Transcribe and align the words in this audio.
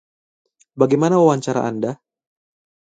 Bagaimana 0.79 1.17
wawancara 1.19 1.61
Anda? 1.69 1.91